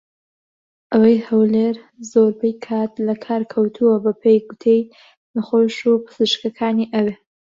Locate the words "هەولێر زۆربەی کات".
1.27-2.91